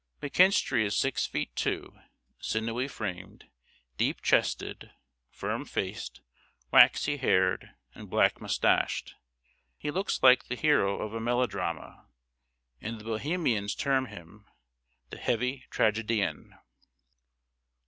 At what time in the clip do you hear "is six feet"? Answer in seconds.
0.83-1.55